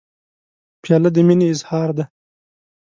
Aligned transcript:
پیاله 0.81 1.09
د 1.15 1.17
مینې 1.27 1.45
اظهار 1.53 1.89
دی. 1.97 2.03